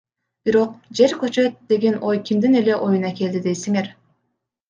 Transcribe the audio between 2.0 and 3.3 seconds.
ой кимдин эле оюна